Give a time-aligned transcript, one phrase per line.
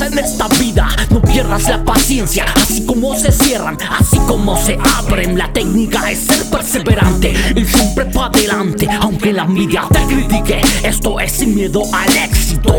[0.00, 0.88] en esta vida.
[1.10, 5.36] No pierdas la paciencia, así como se cierran, así como se abren.
[5.36, 10.60] La técnica es ser perseverante y siempre para adelante, aunque la envidia te critique.
[10.82, 12.74] Esto es sin miedo al éxito.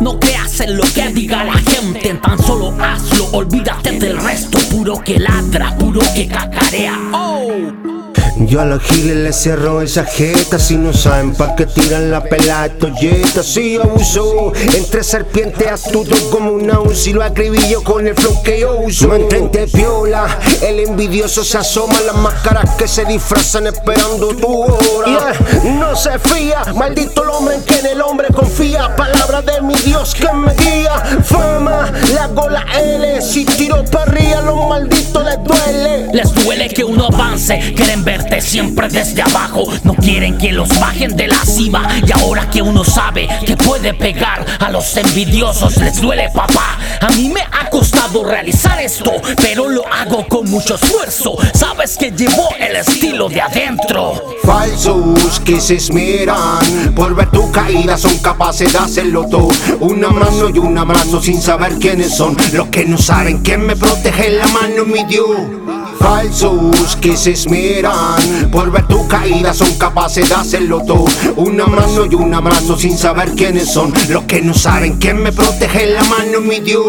[0.00, 4.58] No creas en lo que diga la gente, tan solo hazlo, olvídate del resto.
[4.70, 6.98] Puro que ladra, puro que cacarea.
[7.12, 7.97] Oh.
[8.40, 12.22] Yo a los giles les cierro esa jeta Si no saben pa' qué tiran la
[12.22, 18.14] pela de Si yo uso entre serpiente astuto como una UCI Lo acribillo con el
[18.14, 19.08] flow que yo uso.
[19.08, 25.32] Mantente piola, el envidioso se asoma Las máscaras que se disfrazan esperando tu hora.
[25.64, 28.94] No se fía, maldito el hombre en quien el hombre confía.
[28.96, 30.92] Palabra de mi Dios que me guía.
[31.24, 35.87] Fama, la gola L Si tiro parrilla los malditos les duele
[36.18, 39.72] Les duele que uno avance, quieren verte siempre desde abajo.
[39.84, 41.86] No quieren que los bajen de la cima.
[42.04, 46.76] Y ahora que uno sabe que puede pegar a los envidiosos, les duele, papá.
[47.00, 51.36] A mí me ha costado realizar esto, pero lo hago con mucho esfuerzo.
[51.54, 54.20] Sabes que llevo el estilo de adentro.
[54.42, 59.50] Falsos que se esmeran por ver tu caída, son capaces de hacerlo todo.
[59.78, 62.36] Una mano y un abrazo sin saber quiénes son.
[62.54, 65.77] Los que no saben quién me protege la mano, mi Dios.
[65.98, 71.04] Falsos que se esmeran por ver tu caída son capaces de hacerlo todo.
[71.36, 73.92] Una mano y un abrazo sin saber quiénes son.
[74.08, 76.86] Los que no saben quién me protege la mano, mi Dios.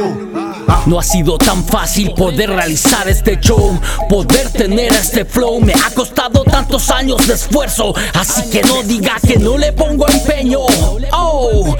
[0.85, 5.59] No ha sido tan fácil poder realizar este show, poder tener este flow.
[5.59, 10.07] Me ha costado tantos años de esfuerzo, así que no diga que no le pongo
[10.07, 10.59] empeño.
[11.11, 11.75] Oh,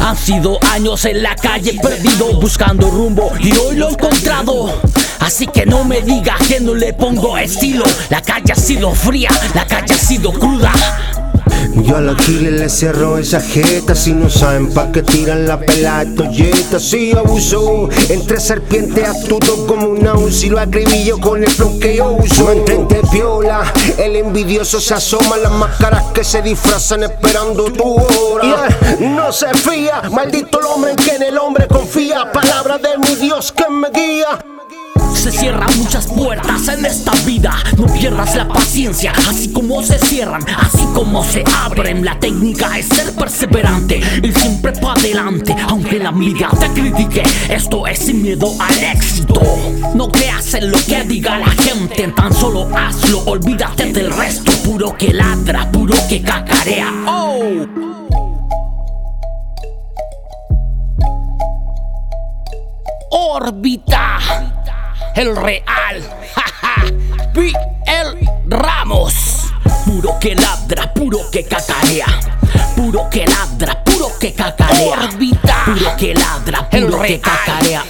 [0.00, 4.80] han sido años en la calle perdido, buscando rumbo y hoy lo he encontrado.
[5.24, 7.82] Así que no me diga que no le pongo estilo.
[8.10, 10.70] La calle ha sido fría, la calle ha sido cruda.
[11.76, 13.94] Yo a los giles les cierro esa jeta.
[13.94, 19.66] Si no saben pa' qué tiran la pela de Si yo uso entre serpiente astuto
[19.66, 22.44] como una UCI Lo acribillo con el flow que yo uso.
[22.44, 25.38] Mantente piola, el envidioso se asoma.
[25.38, 28.68] Las máscaras que se disfrazan esperando tu hora.
[29.00, 32.30] No se fía, maldito el hombre en quien el hombre confía.
[32.30, 34.38] Palabra de mi Dios que me guía
[35.24, 37.54] se cierran muchas puertas en esta vida.
[37.78, 42.04] No pierdas la paciencia, así como se cierran, así como se abren.
[42.04, 47.22] La técnica es ser perseverante y siempre para adelante, aunque la envidia te critique.
[47.48, 49.40] Esto es sin miedo al éxito.
[49.94, 54.52] No creas en lo que diga la gente, tan solo hazlo, olvídate del resto.
[54.62, 56.92] Puro que ladra, puro que cacarea.
[57.06, 57.66] Oh.
[63.16, 64.53] órbita
[65.14, 66.02] el real.
[67.86, 69.52] el Ramos.
[69.84, 72.06] Puro que ladra, puro que cacarea.
[72.76, 75.08] Puro que ladra, puro que cacarea.
[75.64, 77.84] Puro que ladra, puro que cacarea.